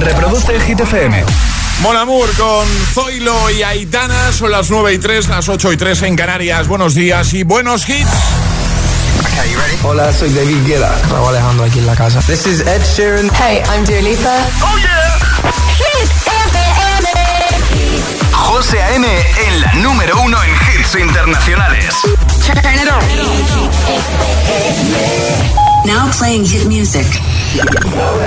[0.00, 1.24] Reproduce el Hit FM.
[1.82, 4.32] Mon Amour con Zoilo y Aitana.
[4.32, 6.66] Son las 9 y 3, las 8 y 3 en Canarias.
[6.68, 8.08] Buenos días y buenos hits.
[9.82, 10.92] Hola, soy David Guetta.
[11.10, 12.20] Raúl Alejandro aquí en la casa.
[12.20, 13.30] This is Ed Sheeran.
[13.34, 14.36] Hey, I'm Dua Lipa.
[14.62, 15.18] ¡Oh, yeah!
[15.76, 17.08] Hit FM.
[18.32, 19.06] José A.M.
[19.46, 21.94] en la número uno en hits internacionales.
[22.44, 23.00] Turn it on.
[25.84, 27.06] Now playing hit music.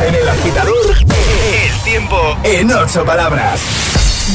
[0.07, 3.61] En el agitador, el tiempo en ocho palabras.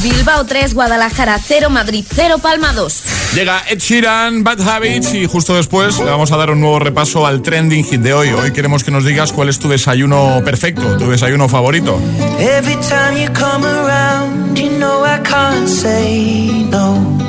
[0.01, 3.03] Bilbao 3, Guadalajara 0, Madrid 0, Palma 2.
[3.35, 7.25] Llega Ed Sheeran, Bad Habits y justo después le vamos a dar un nuevo repaso
[7.25, 8.29] al trending hit de hoy.
[8.29, 11.99] Hoy queremos que nos digas cuál es tu desayuno perfecto, tu desayuno favorito.
[12.39, 17.28] Every time you come around, you know I can't say no.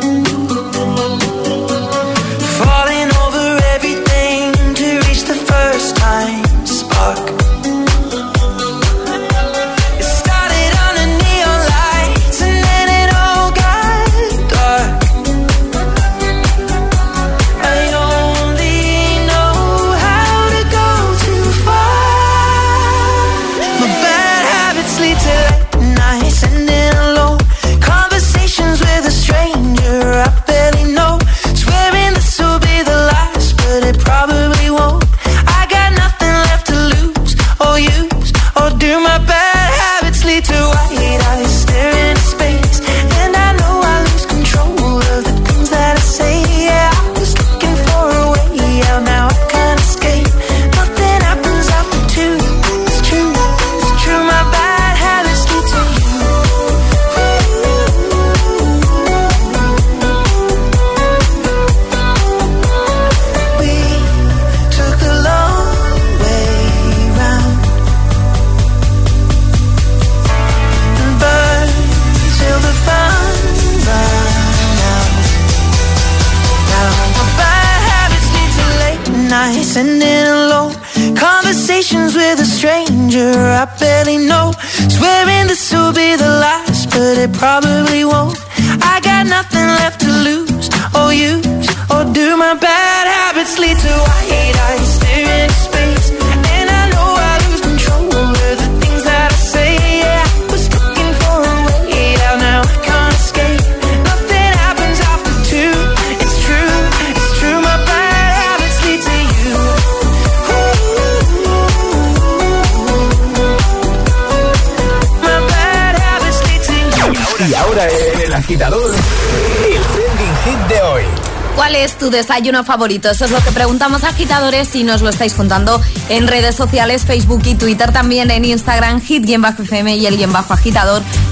[121.71, 123.09] ¿Cuál es tu desayuno favorito?
[123.09, 127.43] Eso es lo que preguntamos agitadores y nos lo estáis contando en redes sociales, Facebook
[127.45, 130.33] y Twitter, también en Instagram, hit-fm y el guion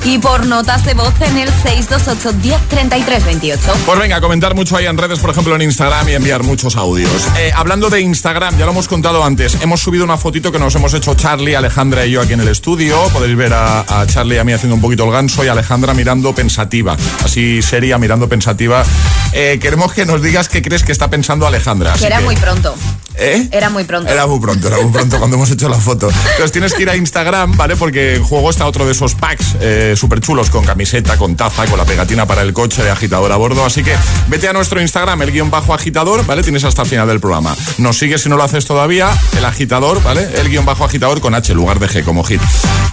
[0.05, 3.73] y por notas de voz en el 628 10 28.
[3.85, 7.27] Pues venga, comentar mucho ahí en redes, por ejemplo en Instagram y enviar muchos audios.
[7.37, 10.73] Eh, hablando de Instagram, ya lo hemos contado antes, hemos subido una fotito que nos
[10.73, 12.97] hemos hecho Charlie, Alejandra y yo aquí en el estudio.
[13.11, 15.93] Podéis ver a, Charlie y a mí haciendo un poquito el ganso y a Alejandra
[15.93, 16.95] mirando pensativa.
[17.25, 18.85] Así seria, mirando pensativa.
[19.33, 21.93] Eh, queremos que nos digas qué crees que está pensando Alejandra.
[21.93, 22.75] Que era que- muy pronto.
[23.21, 23.49] ¿Eh?
[23.51, 24.09] Era muy pronto.
[24.09, 26.07] Era muy pronto, era muy pronto cuando hemos hecho la foto.
[26.09, 27.75] Entonces tienes que ir a Instagram, ¿vale?
[27.75, 31.65] Porque en juego está otro de esos packs eh, súper chulos con camiseta, con taza,
[31.65, 33.65] con la pegatina para el coche de agitador a bordo.
[33.65, 33.93] Así que
[34.27, 36.43] vete a nuestro Instagram, el guion bajo agitador, ¿vale?
[36.43, 37.53] Tienes hasta el final del programa.
[37.79, 40.29] Nos sigues si no lo haces todavía, el agitador, ¿vale?
[40.35, 42.39] El guion bajo agitador con H, lugar de G, como hit.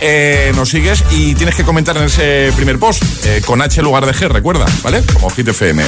[0.00, 4.04] Eh, nos sigues y tienes que comentar en ese primer post, eh, con H, lugar
[4.06, 5.02] de G, recuerda, ¿vale?
[5.12, 5.84] Como hit FM.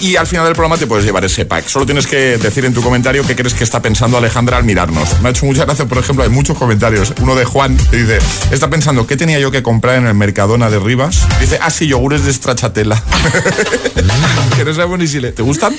[0.00, 1.68] Y al final del programa te puedes llevar ese pack.
[1.68, 5.20] Solo tienes que decir en tu comentario qué crees que está pensando Alejandra al mirarnos.
[5.20, 7.12] Me ha hecho mucha gracia, por ejemplo, hay muchos comentarios.
[7.20, 8.18] Uno de Juan que dice,
[8.50, 11.26] está pensando, ¿qué tenía yo que comprar en el Mercadona de Rivas?
[11.40, 13.02] Dice, ah, sí, yogures de stracciatella.
[14.56, 15.32] que no sabemos ni si le...
[15.32, 15.74] ¿Te gustan?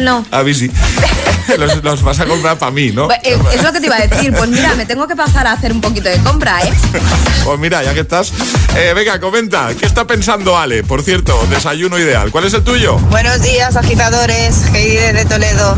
[0.00, 0.24] No.
[0.30, 0.70] A mí sí.
[1.58, 3.06] los, los vas a comprar para mí, ¿no?
[3.06, 4.32] Pues, eh, Es lo que te iba a decir.
[4.32, 6.72] Pues mira, me tengo que pasar a hacer un poquito de compra, ¿eh?
[7.44, 8.32] Pues mira, ya que estás.
[8.76, 9.68] Eh, venga, comenta.
[9.78, 10.82] ¿Qué está pensando Ale?
[10.82, 12.32] Por cierto, desayuno ideal.
[12.32, 12.96] ¿Cuál es el tuyo?
[13.10, 14.35] Buenos días, agitadores.
[14.40, 15.76] Heidi desde Toledo.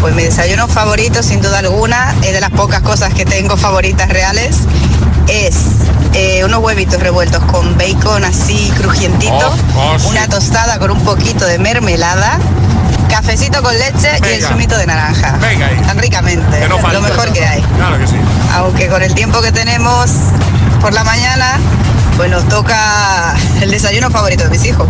[0.00, 4.08] Pues mi desayuno favorito, sin duda alguna, es de las pocas cosas que tengo favoritas
[4.08, 4.60] reales.
[5.28, 5.56] Es
[6.14, 10.06] eh, unos huevitos revueltos con bacon así crujientito, Oh, oh, sí.
[10.08, 12.38] una tostada con un poquito de mermelada,
[13.10, 15.36] cafecito con leche y el zumito de naranja.
[15.40, 15.76] Venga ahí.
[15.86, 16.58] Tan ricamente.
[16.60, 16.96] Que no falte.
[16.96, 17.62] Lo mejor que hay.
[17.76, 18.16] Claro que sí.
[18.54, 20.10] Aunque con el tiempo que tenemos
[20.80, 21.58] por la mañana,
[22.18, 24.88] pues nos toca el desayuno favorito de mis hijos.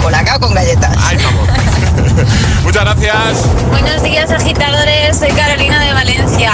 [0.00, 0.96] Colacao con galletas.
[1.06, 1.48] Ahí estamos.
[2.62, 3.48] Muchas gracias.
[3.70, 6.52] Buenos días agitadores, soy Carolina de Valencia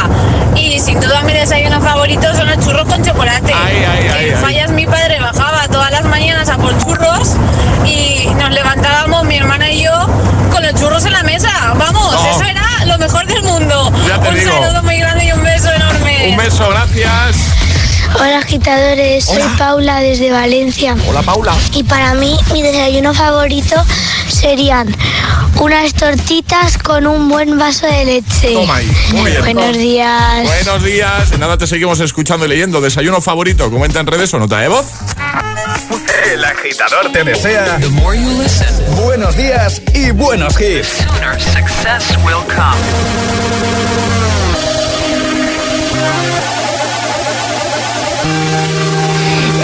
[0.57, 3.53] y sin duda mi desayuno favorito son los churros con chocolate.
[3.53, 4.41] Ay, ay, ay, en ay.
[4.43, 7.37] fallas mi padre bajaba todas las mañanas a por churros
[7.85, 9.93] y nos levantábamos mi hermana y yo
[10.51, 11.51] con los churros en la mesa.
[11.79, 12.31] Vamos, Oh.
[12.35, 13.93] eso era lo mejor del mundo.
[14.09, 14.53] Ya te un digo.
[14.53, 16.29] saludo muy grande y un beso enorme.
[16.31, 17.37] Un beso, gracias.
[18.15, 19.43] Hola agitadores, soy.
[19.59, 21.55] Paula desde Valencia Hola, Paula.
[21.73, 23.77] y para mí mi desayuno favorito
[24.29, 24.95] serían
[25.61, 28.53] unas tortitas con un buen vaso de leche.
[28.53, 28.91] Toma ahí.
[29.13, 29.43] Muy bien.
[29.43, 30.45] Buenos días.
[30.47, 31.33] Buenos días.
[31.33, 32.81] En nada te seguimos escuchando y leyendo.
[32.81, 33.71] Desayuno favorito.
[33.71, 34.87] Comenta en redes o nota de voz.
[36.33, 37.79] El agitador te desea
[38.97, 41.05] buenos días y buenos hits.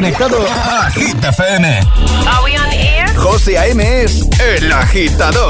[0.00, 1.66] conectado a Hit FM.
[2.26, 3.06] Are we on air?
[3.16, 4.02] José A.M.
[4.02, 5.49] es el agitador.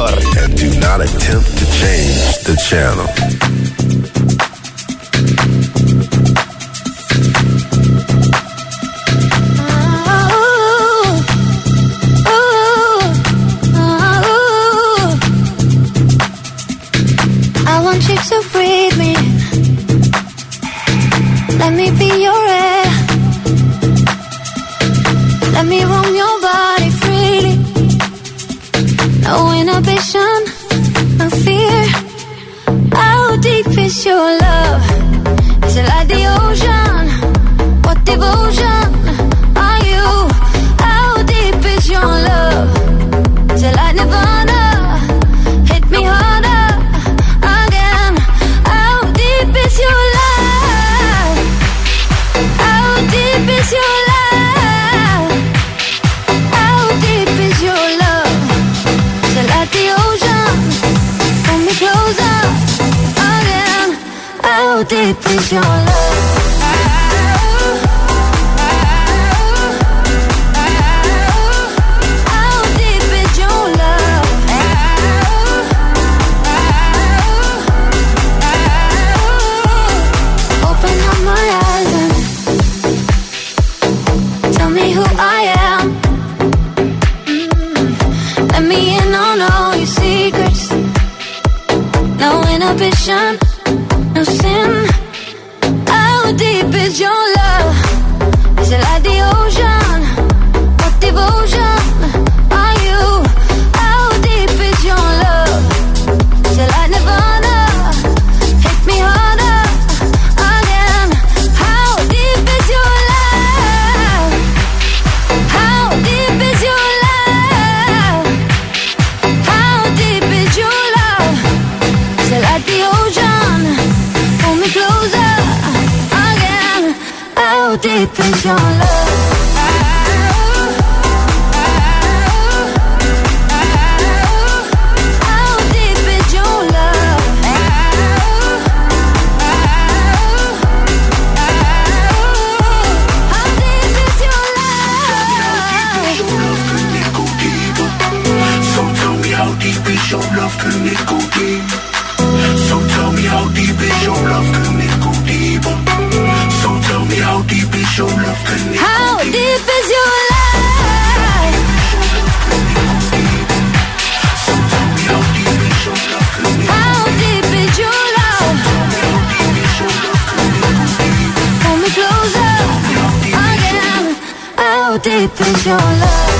[175.02, 176.39] Deep is your love?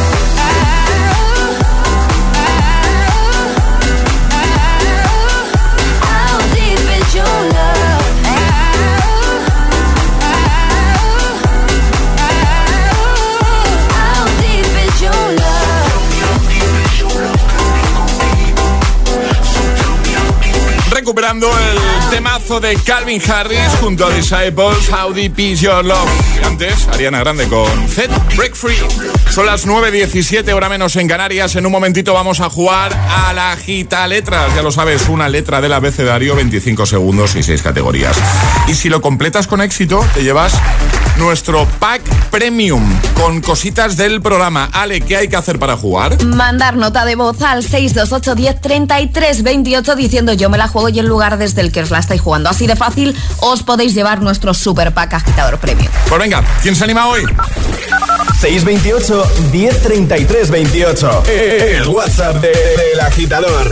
[22.10, 26.10] Temazo de Calvin Harris junto a Disciples, How Deep Your Love.
[26.44, 28.76] Antes, Ariana Grande con Zed Break Free.
[29.30, 31.54] Son las 9.17, hora menos en Canarias.
[31.54, 34.54] En un momentito vamos a jugar a la gita letras.
[34.54, 38.16] Ya lo sabes, una letra del abecedario, 25 segundos y 6 categorías.
[38.66, 40.54] Y si lo completas con éxito, te llevas
[41.20, 42.82] nuestro pack premium
[43.14, 44.70] con cositas del programa.
[44.72, 46.24] Ale, ¿qué hay que hacer para jugar?
[46.24, 50.98] Mandar nota de voz al 628 10 33 28 diciendo yo me la juego y
[50.98, 52.48] el lugar desde el que os la estáis jugando.
[52.48, 55.92] Así de fácil os podéis llevar nuestro super pack agitador premium.
[56.08, 57.22] Pues venga, ¿quién se anima hoy?
[58.40, 61.22] 628 1033 28.
[61.28, 63.70] El WhatsApp de- del agitador.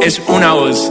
[0.02, 0.90] es una voz.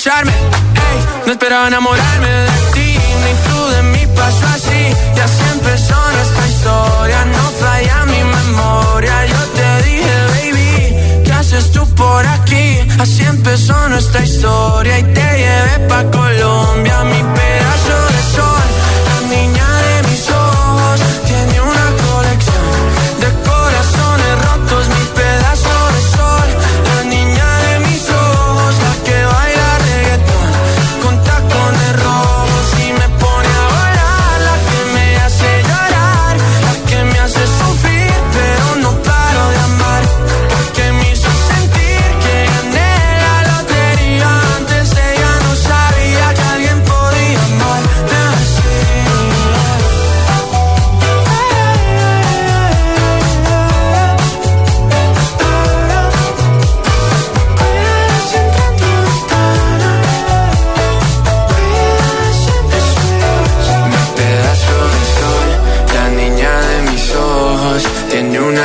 [0.00, 0.32] apapacharme.
[0.32, 2.09] Hey, no esperaba enamorarme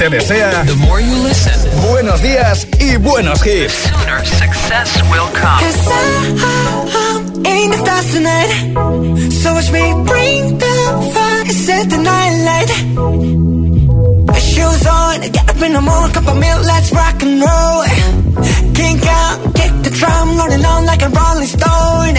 [0.00, 1.52] te desea The more you listen,
[1.90, 3.82] buenos días y buenos hits.
[3.82, 5.60] The sooner success will come.
[5.60, 6.00] Cause I,
[6.96, 8.50] I, ain't the stars tonight.
[9.42, 10.76] So watch me bring the
[11.12, 12.70] fire, set the night light.
[14.40, 17.84] Shoes on, get up in the morning, cup of milk, let's rock and roll.
[18.72, 22.16] Kink out, kick the drum, rolling on like a rolling stone.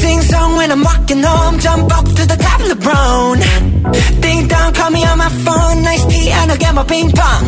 [0.00, 3.75] Sing song when I'm walking home, jump up to the top of the brown.
[4.20, 5.82] Ding dong, call me on my phone.
[5.82, 7.42] Nice piano, get my ping pong.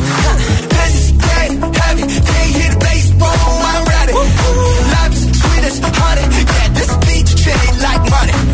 [0.75, 0.93] Pen,
[1.25, 3.07] pen, heavy, can't hear the bass,
[3.71, 4.13] I'm ready.
[4.95, 8.48] Life's sweet as honey, yeah, this beach chain like money.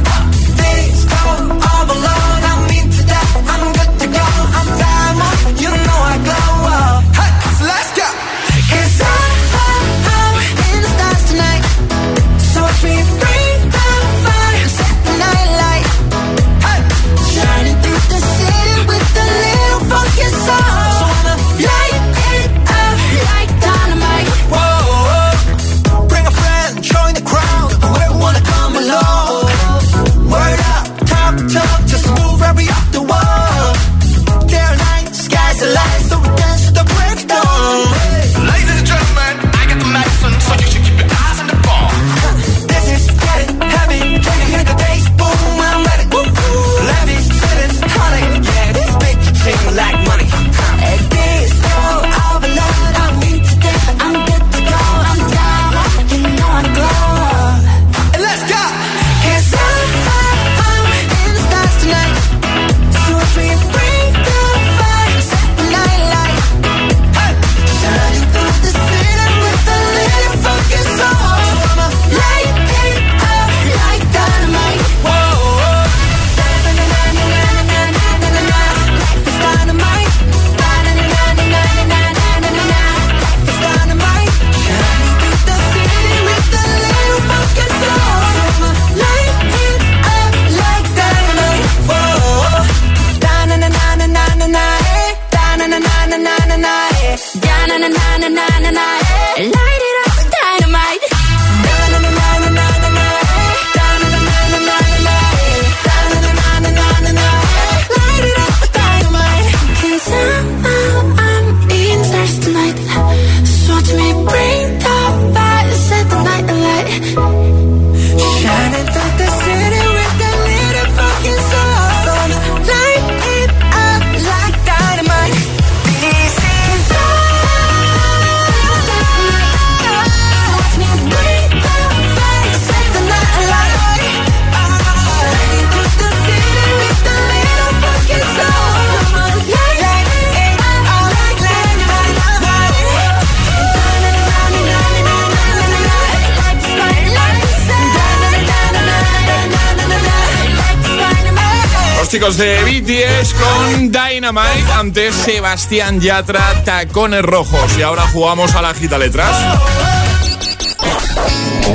[152.14, 157.76] Chicos de BTS con Dynamite ante Sebastián Yatra, Tacones Rojos.
[157.76, 159.36] Y ahora jugamos a la gita letras.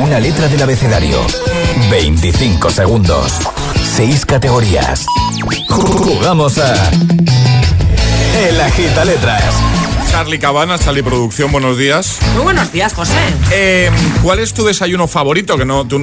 [0.02, 1.19] Una letra del abecedario.
[1.91, 3.34] 25 segundos.
[3.97, 5.06] 6 categorías.
[5.67, 6.73] Jugamos a.
[8.47, 9.69] El agita letras.
[10.12, 12.17] Charlie Cabanas, Charlie Producción, buenos días.
[12.34, 13.13] Muy buenos días, José.
[13.52, 13.89] Eh,
[14.22, 15.58] ¿Cuál es tu desayuno favorito?
[15.58, 15.98] Que no, tú,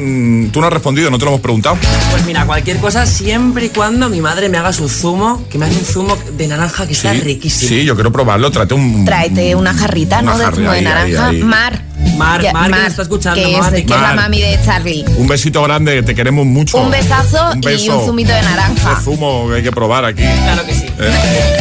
[0.52, 1.76] tú no has respondido, no te lo hemos preguntado.
[2.10, 5.66] Pues mira, cualquier cosa siempre y cuando mi madre me haga su zumo, que me
[5.66, 7.68] hace un zumo de naranja que está riquísimo.
[7.68, 8.50] Sí, yo quiero probarlo.
[8.50, 9.04] Tráete un.
[9.04, 10.38] Tráete una jarrita, Una ¿no?
[10.38, 11.28] De zumo de naranja.
[11.28, 11.42] ahí, ahí.
[11.42, 11.82] Mar.
[12.16, 13.72] Mar, Ya, Mar, que me está escuchando, Que es, Mar.
[13.88, 14.00] Mar.
[14.00, 15.04] la mami de Charlie.
[15.16, 16.78] Un besito grande, te queremos mucho.
[16.78, 17.98] Un besazo y beso.
[17.98, 18.92] un zumito de naranja.
[18.92, 20.22] Ese zumo que hay que probar aquí.
[20.22, 20.86] Claro que sí.
[20.98, 21.12] Eh,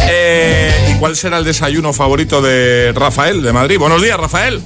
[0.08, 3.78] eh, ¿Y cuál será el desayuno favorito de Rafael de Madrid?
[3.78, 4.60] Buenos días, Rafael.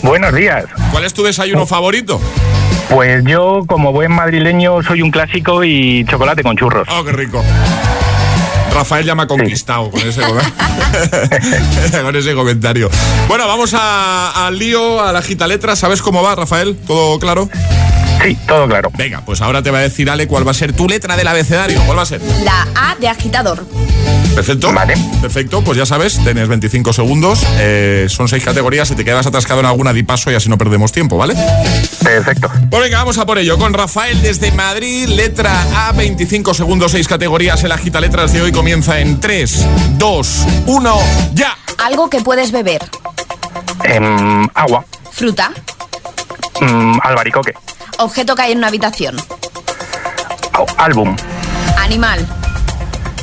[0.00, 0.64] Buenos días.
[0.92, 2.20] ¿Cuál es tu desayuno favorito?
[2.88, 6.86] Pues yo, como buen madrileño, soy un clásico y chocolate con churros.
[6.88, 7.42] Oh, qué rico.
[8.72, 10.22] Rafael ya me ha conquistado con, ese,
[12.00, 12.88] con ese comentario.
[13.26, 15.74] Bueno, vamos al lío, a la gita letra.
[15.74, 16.76] ¿Sabes cómo va, Rafael?
[16.86, 17.48] ¿Todo claro?
[18.22, 18.90] Sí, todo claro.
[18.96, 21.26] Venga, pues ahora te va a decir Ale cuál va a ser tu letra del
[21.28, 21.80] abecedario.
[21.86, 22.20] ¿Cuál va a ser?
[22.44, 23.64] La A de agitador.
[24.34, 24.72] Perfecto.
[24.72, 24.94] Vale.
[25.20, 27.46] Perfecto, pues ya sabes, tienes 25 segundos.
[27.58, 28.88] eh, son seis categorías.
[28.88, 31.34] Si te quedas atascado en alguna, di paso y así no perdemos tiempo, ¿vale?
[32.02, 32.50] Perfecto.
[32.70, 33.56] Pues venga, vamos a por ello.
[33.58, 37.62] Con Rafael desde Madrid, letra A, 25 segundos, seis categorías.
[37.64, 39.66] El agita letras de hoy comienza en 3,
[39.98, 40.98] 2, 1,
[41.34, 41.56] ya.
[41.84, 42.82] Algo que puedes beber.
[43.84, 44.84] Em, agua.
[45.12, 45.50] Fruta.
[46.60, 47.52] Mm, albaricoque.
[47.98, 49.16] Objeto que hay en una habitación.
[50.52, 51.16] Au- álbum.
[51.78, 52.26] Animal.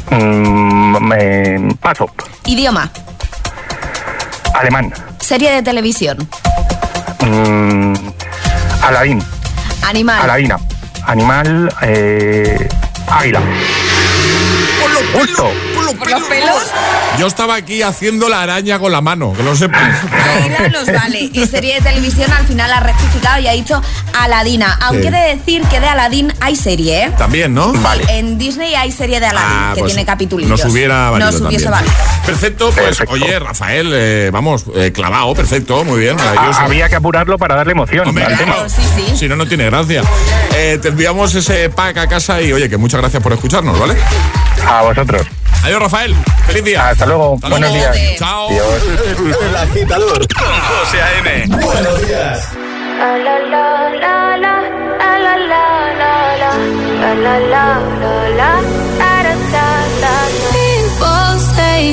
[0.10, 2.10] Mm, em, paso.
[2.46, 2.90] Idioma.
[4.56, 4.94] Alemán.
[5.20, 6.18] Serie de televisión.
[7.22, 7.94] Mm,
[8.84, 9.24] Aladín.
[9.84, 10.22] Animal.
[10.22, 10.60] Aladina.
[11.06, 11.74] Animal.
[11.82, 12.68] Eh,
[13.10, 13.42] águila.
[15.98, 16.56] ¿Por los pelos?
[17.20, 19.82] Yo estaba aquí haciendo la araña con la mano, que lo sepas.
[20.38, 21.30] Águila nos vale.
[21.34, 23.82] Y serie de televisión al final ha rectificado y ha dicho
[24.14, 24.78] Aladina.
[24.82, 25.08] Aunque Sí.
[25.08, 27.12] he de decir que de Aladín hay serie, ¿eh?
[27.18, 27.74] También, ¿no?
[27.74, 28.04] Vale.
[28.10, 30.48] En Disney hay serie de Aladín Ah, que pues tiene capítulos.
[30.50, 31.86] Nos hubiera valido Nos hubiese también.
[31.94, 32.24] valido.
[32.26, 33.14] Perfecto, pues Perfecto.
[33.14, 36.16] oye, Rafael, eh, vamos, eh, clavado, perfecto, muy bien.
[36.20, 38.54] Ah, había que apurarlo para darle emoción Hombre, al tema.
[38.54, 39.18] claro, Sí, sí.
[39.18, 40.02] Si no, no tiene gracia.
[40.56, 43.96] Eh, te enviamos ese pack a casa y oye, que muchas gracias por escucharnos, ¿vale?
[44.68, 45.28] A vosotros.
[45.64, 46.16] Adiós, Rafael.
[46.48, 46.90] Feliz día.
[46.90, 47.36] Hasta luego.
[47.36, 47.94] Hasta Buenos luego.
[47.94, 48.20] días.
[48.20, 48.50] Chao.
[48.50, 48.84] Adiós.
[49.42, 51.46] El agitador con José A.M.
[51.48, 52.50] Buenos días.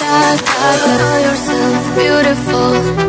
[0.00, 2.99] da da, beautiful.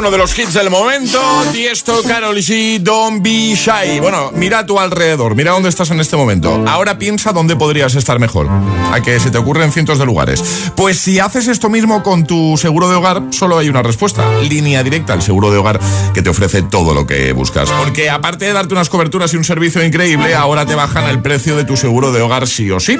[0.00, 1.20] Uno de los hits del momento.
[1.52, 4.00] Tiesto, Carol G, Don't Be Shy.
[4.00, 6.64] Bueno, mira a tu alrededor, mira dónde estás en este momento.
[6.66, 8.48] Ahora piensa dónde podrías estar mejor.
[8.48, 10.42] A que se te ocurren cientos de lugares.
[10.74, 14.24] Pues si haces esto mismo con tu seguro de hogar, solo hay una respuesta.
[14.40, 15.78] Línea directa, el seguro de hogar
[16.14, 17.68] que te ofrece todo lo que buscas.
[17.70, 21.56] Porque aparte de darte unas coberturas y un servicio increíble, ahora te bajan el precio
[21.56, 22.96] de tu seguro de hogar sí o sí.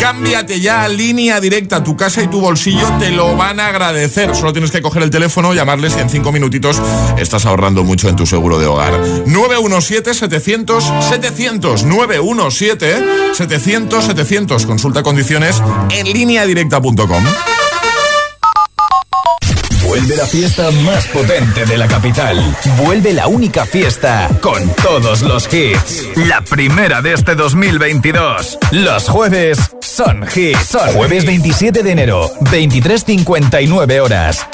[0.00, 4.34] Cámbiate ya a línea directa, tu casa y tu bolsillo te lo van a agradecer.
[4.34, 6.82] Solo tienes que coger el teléfono, llamarles y en cinco minutitos
[7.18, 9.00] estás ahorrando mucho en tu seguro de hogar.
[9.26, 11.84] 917-700-700.
[11.84, 14.66] 917-700-700.
[14.66, 17.24] Consulta condiciones en línea directa.com.
[19.92, 22.56] Vuelve la fiesta más potente de la capital.
[22.78, 26.08] Vuelve la única fiesta con todos los hits.
[26.16, 28.58] La primera de este 2022.
[28.70, 30.78] Los jueves son hits.
[30.94, 34.46] Jueves 27 de enero, 23.59 horas.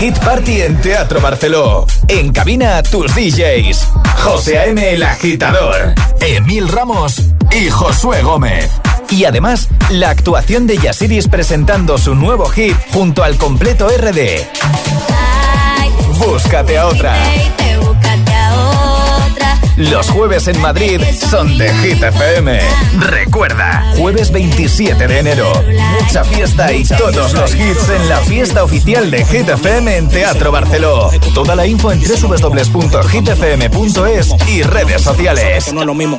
[0.00, 1.86] Hit Party en Teatro Barceló.
[2.08, 3.86] En cabina tus DJs.
[4.22, 4.94] José A.M.
[4.94, 5.92] el agitador.
[6.22, 7.16] Emil Ramos
[7.52, 8.70] y Josué Gómez.
[9.10, 14.40] Y además, la actuación de Yasiris presentando su nuevo hit junto al completo RD.
[16.16, 17.14] Búscate a otra.
[19.80, 22.60] Los jueves en Madrid son de Hit FM.
[22.98, 25.50] Recuerda, jueves 27 de enero.
[26.02, 30.52] Mucha fiesta y todos los hits en la fiesta oficial de Hit FM en Teatro
[30.52, 31.08] Barceló.
[31.32, 32.74] Toda la info en www.hitfm.es
[34.48, 35.72] y redes sociales.
[35.72, 36.18] No lo mismo.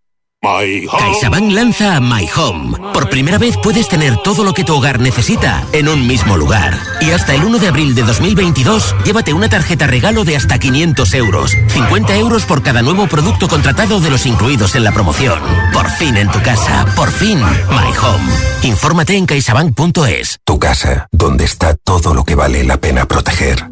[0.43, 2.75] CaixaBank lanza My Home.
[2.93, 6.79] Por primera vez puedes tener todo lo que tu hogar necesita en un mismo lugar.
[6.99, 11.13] Y hasta el 1 de abril de 2022, llévate una tarjeta regalo de hasta 500
[11.13, 11.55] euros.
[11.67, 15.39] 50 euros por cada nuevo producto contratado de los incluidos en la promoción.
[15.73, 16.87] Por fin en tu casa.
[16.95, 18.33] Por fin My Home.
[18.63, 20.39] Infórmate en caixabank.es.
[20.43, 23.69] Tu casa, donde está todo lo que vale la pena proteger.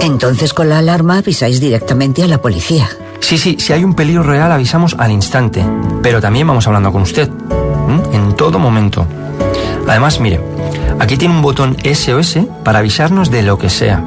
[0.00, 2.88] Entonces con la alarma avisáis directamente a la policía.
[3.20, 5.64] Sí, sí, si hay un peligro real avisamos al instante,
[6.02, 7.28] pero también vamos hablando con usted,
[8.12, 9.06] en todo momento.
[9.86, 10.40] Además, mire,
[10.98, 14.02] aquí tiene un botón SOS para avisarnos de lo que sea,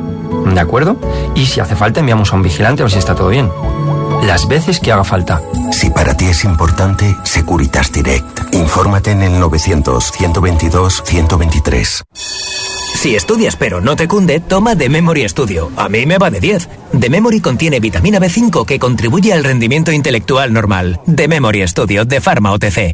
[0.46, 0.98] ¿de acuerdo?
[1.36, 3.50] Y si hace falta enviamos a un vigilante a ver si está todo bien.
[4.22, 5.42] Las veces que haga falta.
[5.72, 8.54] Si para ti es importante, Securitas Direct.
[8.54, 12.04] Infórmate en el 900-122-123.
[12.14, 15.72] Si estudias pero no te cunde, toma The Memory Studio.
[15.76, 16.70] A mí me va de 10.
[17.00, 21.02] The Memory contiene vitamina B5 que contribuye al rendimiento intelectual normal.
[21.14, 22.94] The Memory Studio de Pharma OTC.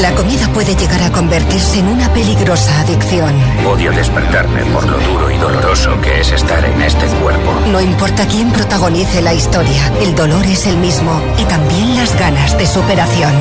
[0.00, 3.34] La comida puede llegar a convertirse en una peligrosa adicción.
[3.66, 7.52] Odio despertarme por lo duro y doloroso que es estar en este cuerpo.
[7.70, 12.56] No importa quién protagonice la historia, el dolor es el mismo y también las ganas
[12.56, 13.32] de superación.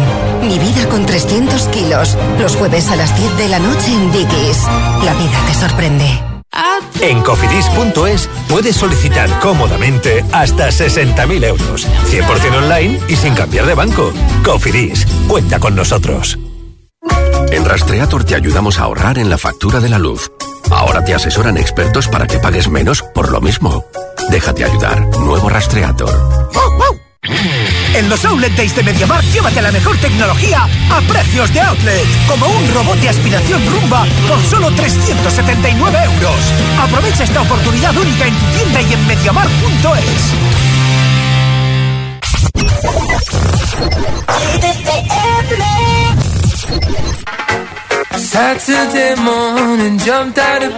[0.42, 4.68] Mi vida con 300 kilos, los jueves a las 10 de la noche en Dickies.
[5.06, 6.31] La vida te sorprende.
[7.02, 14.14] En cofidis.es puedes solicitar cómodamente hasta 60.000 euros, 100% online y sin cambiar de banco.
[14.44, 16.38] Cofidis, cuenta con nosotros.
[17.52, 20.32] En Rastreator te ayudamos a ahorrar en la factura de la luz.
[20.70, 23.84] Ahora te asesoran expertos para que pagues menos por lo mismo.
[24.30, 25.06] Déjate ayudar.
[25.20, 26.50] Nuevo Rastreator.
[27.94, 32.08] En los Outlet Days de MediaMarkt llévate la mejor tecnología a precios de outlet.
[32.28, 36.36] Como un robot de aspiración rumba por solo 379 euros.
[36.80, 40.32] Aprovecha esta oportunidad única en tu tienda y en MediaMarkt.es.
[48.18, 50.72] Saturday morning, jumped out of.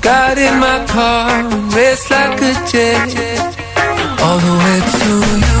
[0.00, 3.08] Got in my car and raced like a jet
[4.24, 5.10] all the way to
[5.44, 5.58] you.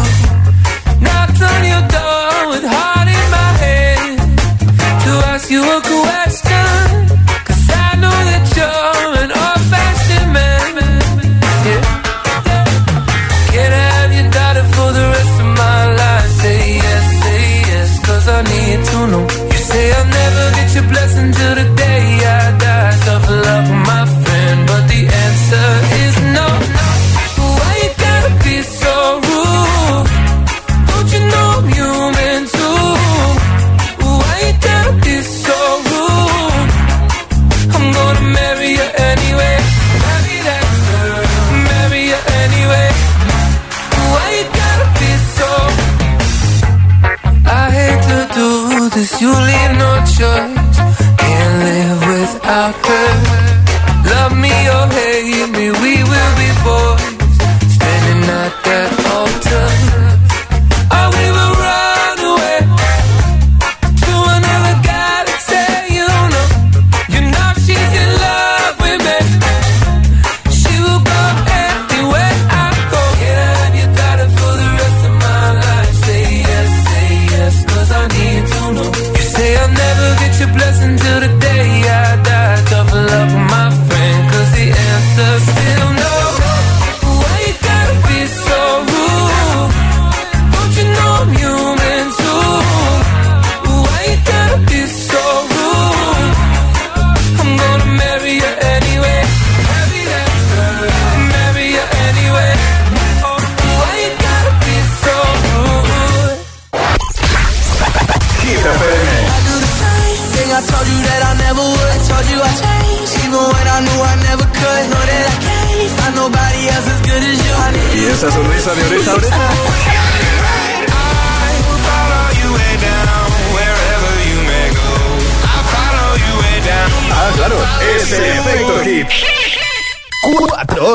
[1.04, 4.16] Knocked on your door with heart in my head
[5.04, 6.72] to ask you a question.
[7.46, 10.74] Cause I know that you're an old fashioned man.
[11.66, 11.82] Yeah.
[13.52, 16.30] Can I have your daughter for the rest of my life?
[16.42, 19.24] Say yes, say yes, cause I need to know.
[19.52, 21.66] You say I'll never get your blessing till the
[49.30, 49.90] you leave no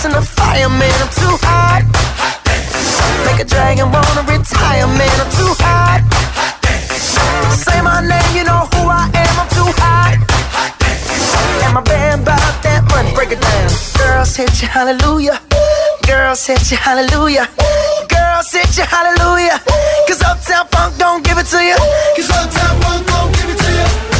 [0.00, 0.88] Call the fireman.
[0.96, 1.84] I'm too hot.
[3.28, 5.16] Make a dragon wanna retire, man.
[5.20, 6.00] I'm too hot.
[7.52, 9.34] Say my name, you know who I am.
[9.36, 10.16] I'm too hot.
[11.64, 13.12] And my band bought that money.
[13.12, 13.68] Break it down.
[14.00, 15.38] Girls hit you, hallelujah.
[16.08, 17.46] Girls hit you, hallelujah.
[18.08, 19.60] Girls hit you, hallelujah.
[20.08, 21.76] Cause Uptown Funk don't give it to you.
[22.16, 24.19] Cause Uptown Funk don't give it to you.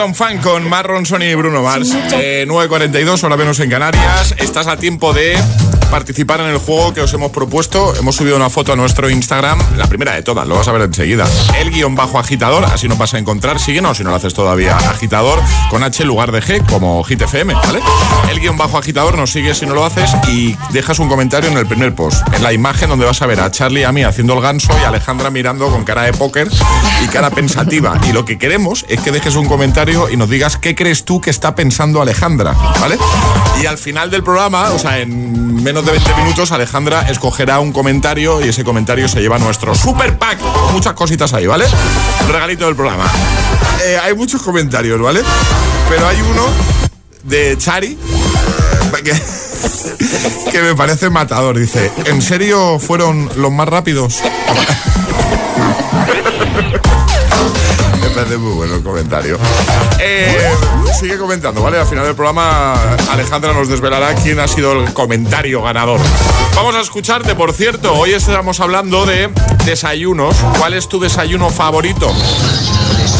[0.00, 1.94] Uptown Funk con Marron Sony y Bruno Mars.
[2.14, 4.34] Eh, 9.42, hora menos en Canarias.
[4.38, 5.36] Estás a tiempo de
[5.90, 7.94] participar en el juego que os hemos propuesto.
[7.96, 10.82] Hemos subido una foto a nuestro Instagram, la primera de todas, lo vas a ver
[10.82, 11.26] enseguida.
[11.58, 13.58] El guion bajo agitador, así nos vas a encontrar.
[13.58, 14.76] Síguenos si no lo haces todavía.
[14.76, 17.80] Agitador con H lugar de G, como Hit ¿vale?
[18.30, 21.58] El guion bajo agitador nos sigue si no lo haces y dejas un comentario en
[21.58, 22.22] el primer post.
[22.32, 24.72] En la imagen donde vas a ver a Charlie y a mí haciendo el ganso
[24.80, 26.48] y Alejandra mirando con cara de póker
[27.04, 27.98] y cara pensativa.
[28.08, 31.20] Y lo que queremos es que dejes un comentario y nos digas qué crees tú
[31.20, 32.96] que está pensando Alejandra, ¿vale?
[33.60, 37.72] Y al final del programa, o sea, en menos de 20 minutos, Alejandra escogerá un
[37.72, 40.38] comentario y ese comentario se lleva nuestro super pack.
[40.72, 41.64] Muchas cositas ahí, ¿vale?
[42.28, 43.04] Regalito del programa.
[43.84, 45.22] Eh, hay muchos comentarios, ¿vale?
[45.88, 46.46] Pero hay uno
[47.24, 51.58] de Chari eh, que, que me parece matador.
[51.58, 54.20] Dice, ¿en serio fueron los más rápidos?
[58.20, 59.38] Parece muy bueno el comentario.
[59.98, 60.52] Eh,
[60.98, 61.78] sigue comentando, ¿vale?
[61.78, 62.74] Al final del programa,
[63.10, 66.00] Alejandra nos desvelará quién ha sido el comentario ganador.
[66.54, 67.94] Vamos a escucharte, por cierto.
[67.94, 69.30] Hoy estamos hablando de
[69.64, 70.36] desayunos.
[70.58, 72.12] ¿Cuál es tu desayuno favorito?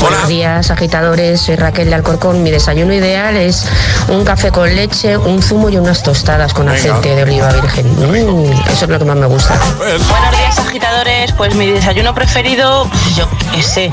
[0.02, 1.40] Buenos días, agitadores.
[1.40, 2.42] Soy Raquel de Alcorcón.
[2.42, 3.66] Mi desayuno ideal es
[4.08, 6.78] un café con leche, un zumo y unas tostadas con Venga.
[6.78, 7.86] aceite de oliva virgen.
[7.86, 9.58] Mm, eso es lo que más me gusta.
[9.78, 13.92] Pues, Buenos días agitadores, pues mi desayuno preferido, pues yo qué sé,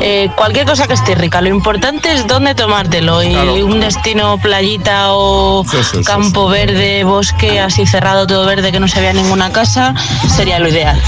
[0.00, 3.66] eh, cualquier cosa que esté rica, lo importante es dónde tomártelo y Claro.
[3.66, 8.80] un destino playita o Sí, sí, sí, campo verde, bosque así cerrado, todo verde que
[8.80, 9.92] no se vea ninguna casa,
[10.34, 10.98] sería lo ideal.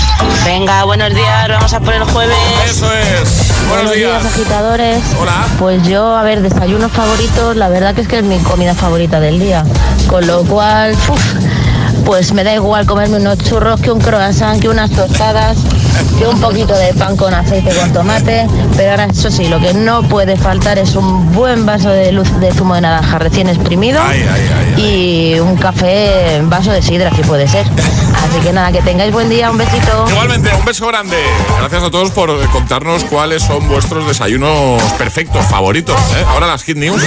[0.45, 2.37] Venga, buenos días, vamos a por el jueves.
[2.69, 3.51] Eso es.
[3.71, 4.23] Buenos días.
[4.27, 5.03] agitadores.
[5.19, 5.47] Hola.
[5.59, 9.21] Pues yo, a ver, desayuno favorito, la verdad que es que es mi comida favorita
[9.21, 9.65] del día.
[10.07, 11.35] Con lo cual, uf,
[12.05, 15.57] pues me da igual comerme unos churros que un croissant, que unas tostadas.
[16.21, 18.47] Y un poquito de pan con aceite con tomate.
[18.77, 22.29] Pero ahora, eso sí, lo que no puede faltar es un buen vaso de luz
[22.41, 24.01] de zumo de naranja recién exprimido
[24.77, 27.67] y un café en vaso de sidra, si puede ser.
[28.21, 30.07] Así que nada, que tengáis buen día, un besito.
[30.09, 31.17] Igualmente, un beso grande.
[31.59, 35.99] Gracias a todos por contarnos cuáles son vuestros desayunos perfectos, favoritos.
[36.17, 36.25] ¿eh?
[36.29, 37.03] Ahora las Hit News.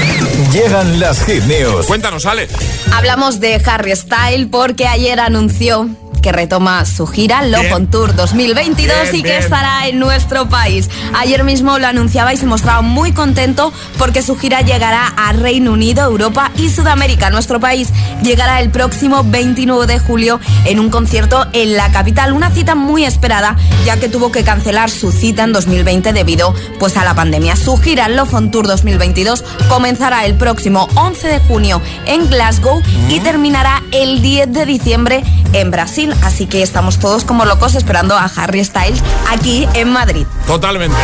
[0.51, 1.85] Llegan las Hit News.
[1.85, 2.47] Cuéntanos, Ale.
[2.93, 5.87] Hablamos de Harry Style porque ayer anunció
[6.23, 9.43] que retoma su gira Love on Tour 2022 Bien, y que bien.
[9.43, 10.89] estará en nuestro país.
[11.13, 15.73] Ayer mismo lo anunciaba y se mostraba muy contento porque su gira llegará a Reino
[15.73, 17.29] Unido, Europa y Sudamérica.
[17.29, 17.89] Nuestro país
[18.23, 23.03] llegará el próximo 29 de julio en un concierto en la capital, una cita muy
[23.03, 27.57] esperada ya que tuvo que cancelar su cita en 2020 debido pues a la pandemia.
[27.57, 33.19] Su gira Love on Tour 2022 comenzará el próximo 11 de junio en Glasgow y
[33.19, 36.12] terminará el 10 de diciembre en Brasil.
[36.23, 40.25] Así que estamos todos como locos esperando a Harry Styles aquí en Madrid.
[40.45, 40.97] Totalmente,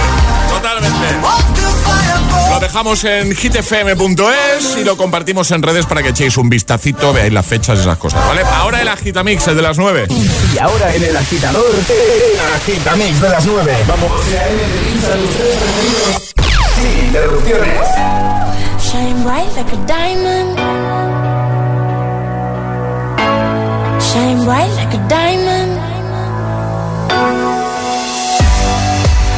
[0.49, 0.97] totalmente.
[2.49, 7.31] Lo dejamos en hitfm.es y lo compartimos en redes para que echéis un vistacito, veáis
[7.31, 8.41] las fechas y esas cosas, ¿vale?
[8.41, 10.07] Ahora el agitamix, el de las 9.
[10.09, 13.77] Y ahora en el agitador, el agitamix de las 9.
[13.87, 14.11] Vamos.
[16.75, 17.87] Sin interrupciones.
[18.79, 20.57] Shine bright like a diamond.
[24.01, 24.78] Shine bright like a
[25.09, 25.73] diamond.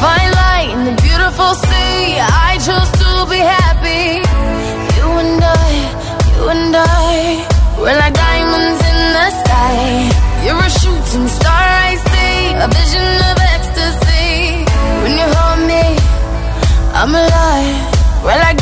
[0.02, 2.20] Fine light in the beautiful sea.
[2.20, 4.20] I chose to be happy.
[4.96, 5.70] You and I,
[6.30, 7.46] you and I,
[7.80, 9.80] we're like diamonds in the sky.
[10.44, 14.68] You're a shooting star, I see, a vision of ecstasy.
[15.02, 15.84] When you hold me,
[17.00, 17.80] I'm alive.
[18.24, 18.61] We're like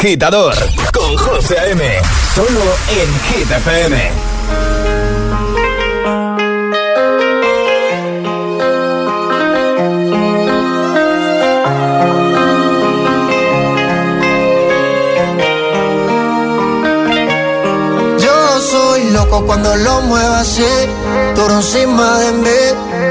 [0.00, 0.54] agitador
[0.94, 1.84] con José M.
[2.34, 4.10] Solo en Hit FM.
[18.18, 20.64] Yo soy loco cuando lo muevo así,
[21.34, 22.89] tú encima de mí.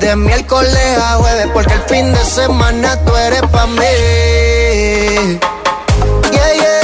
[0.00, 5.38] De miércoles a jueves, porque el fin de semana tú eres pa' mí.
[6.30, 6.83] Yeah, yeah.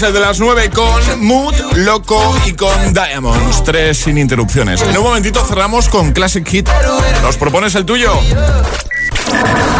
[0.00, 3.62] Las 9 con Mood, Loco y con Diamonds.
[3.62, 4.82] Tres sin interrupciones.
[4.82, 6.68] En un momentito cerramos con Classic Hit.
[7.22, 8.12] ¿Nos propones el tuyo?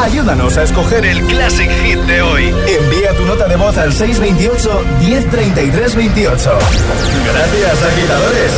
[0.01, 2.45] Ayúdanos a escoger el Classic Hit de hoy.
[2.45, 6.59] Envía tu nota de voz al 628 1033 28.
[7.25, 8.53] Gracias, agitadores.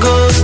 [0.00, 0.37] A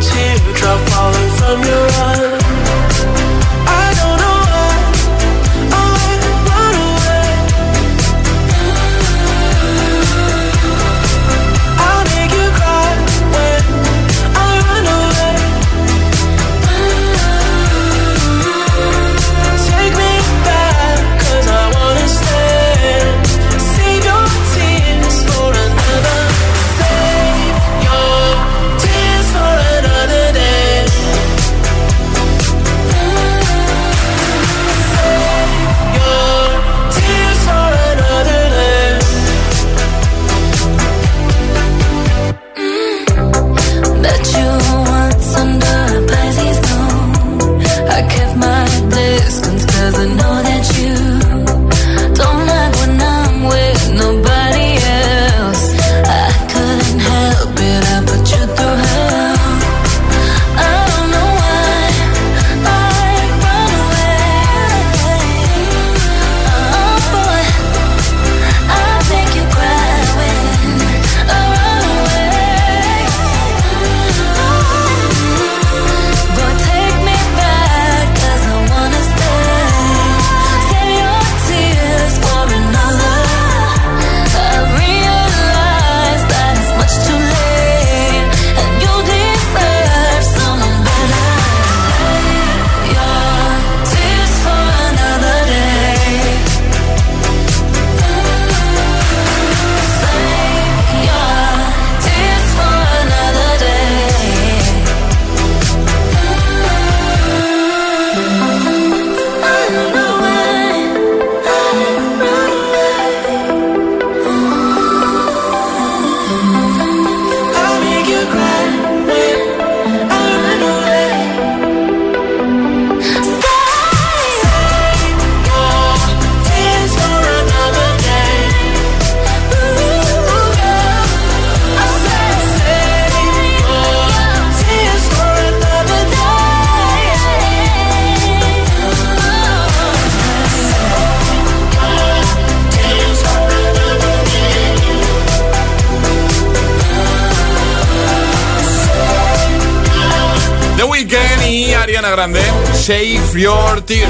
[152.14, 152.40] Grande,
[152.74, 154.08] Save Your Tears.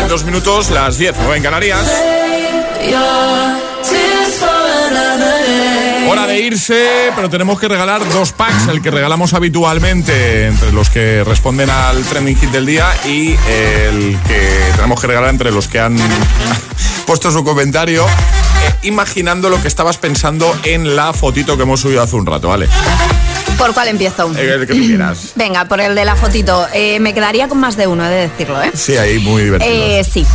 [0.00, 1.34] En dos minutos, las 10, ¿no?
[1.34, 1.82] En Canarias.
[6.08, 10.88] Hora de irse, pero tenemos que regalar dos packs, el que regalamos habitualmente entre los
[10.88, 15.68] que responden al trending hit del día y el que tenemos que regalar entre los
[15.68, 15.98] que han
[17.06, 22.02] puesto su comentario eh, imaginando lo que estabas pensando en la fotito que hemos subido
[22.02, 22.66] hace un rato, ¿vale?
[23.58, 24.30] ¿Por cuál empiezo?
[24.36, 25.32] Eh, El que tú quieras.
[25.34, 26.66] Venga, por el de la fotito.
[26.72, 28.70] Eh, me quedaría con más de uno, he de decirlo, ¿eh?
[28.74, 29.72] Sí, ahí muy divertido.
[29.72, 30.26] Eh, sí.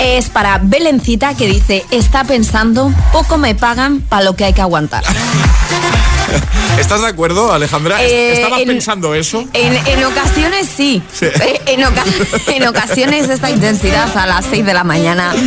[0.00, 4.62] Es para Belencita que dice, está pensando, poco me pagan para lo que hay que
[4.62, 5.04] aguantar.
[6.78, 8.02] ¿Estás de acuerdo, Alejandra?
[8.02, 9.44] Eh, ¿Estabas en- pensando eso?
[9.52, 11.02] En, en ocasiones sí.
[11.12, 11.26] Sí.
[11.26, 12.04] Eh, En, oca-
[12.48, 15.32] en ocasiones esta intensidad a las 6 de la mañana.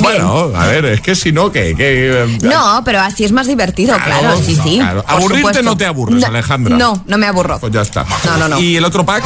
[0.00, 1.74] Bueno, a ver, es que si no, ¿qué?
[1.76, 4.76] ¿Qué, eh, No, pero así es más divertido, claro, sí, no, sí.
[4.78, 5.04] claro.
[5.06, 5.62] Aburrirte supuesto.
[5.64, 6.76] no te aburres, Alejandra.
[6.76, 7.58] No, no me aburro.
[7.58, 8.06] Pues ya está.
[8.24, 8.60] No, no, no.
[8.60, 9.24] ¿Y el otro pack?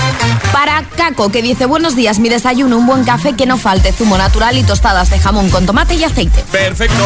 [0.51, 4.17] Para Caco, que dice, buenos días, mi desayuno, un buen café que no falte, zumo
[4.17, 6.43] natural y tostadas de jamón con tomate y aceite.
[6.51, 7.05] Perfecto.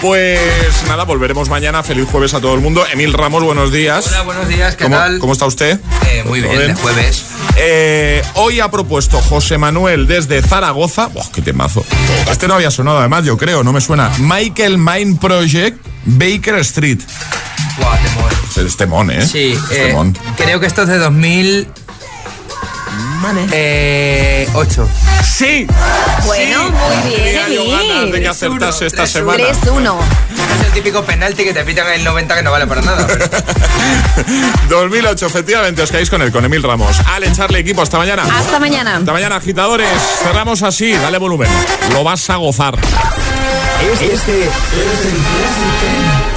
[0.00, 0.40] Pues
[0.88, 1.82] nada, volveremos mañana.
[1.82, 2.83] Feliz jueves a todo el mundo.
[2.92, 4.06] Emil Ramos, buenos días.
[4.08, 5.18] Hola, buenos días, ¿qué ¿Cómo, tal?
[5.18, 5.78] ¿Cómo está usted?
[6.06, 7.24] Eh, muy ¿Todo bien, de jueves.
[7.56, 11.06] Eh, hoy ha propuesto José Manuel desde Zaragoza.
[11.06, 11.84] ¡Buah, qué temazo!
[12.30, 14.10] Este no había sonado, además, yo creo, no me suena.
[14.18, 17.00] Michael Mind Project, Baker Street.
[17.78, 17.98] Buah.
[18.56, 19.26] Es temón, ¿eh?
[19.26, 20.16] Sí, Es eh, temón.
[20.36, 21.66] creo que esto es de 2000
[23.24, 23.50] manes?
[23.52, 24.46] Eh,
[25.22, 25.66] ¡Sí!
[26.26, 29.44] Bueno, muy bien, de que acertase esta semana.
[29.44, 29.94] 3-1.
[30.60, 33.06] Es el típico penalti que te pitan en el 90 que no vale para nada.
[34.68, 36.96] 2008, efectivamente, os quedáis con él, con Emil Ramos.
[37.06, 38.24] Al echarle equipo, hasta mañana.
[38.24, 38.96] Hasta mañana.
[38.96, 39.88] Hasta mañana, agitadores.
[40.22, 41.48] Cerramos así, dale volumen.
[41.92, 42.76] Lo vas a gozar.
[43.80, 44.50] Este, este es
[45.04, 45.76] el clásico,